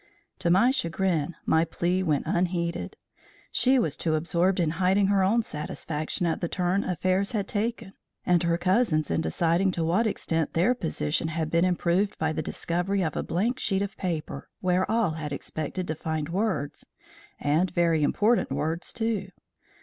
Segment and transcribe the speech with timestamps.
[0.39, 2.97] To my chagrin, my plea went unheeded:
[3.51, 7.93] she was too absorbed in hiding her own satisfaction at the turn affairs had taken,
[8.25, 12.41] and her cousins in deciding to what extent their position had been improved by the
[12.41, 16.83] discovery of a blank sheet of paper where all had expected to find words,
[17.39, 19.29] and very important words, too.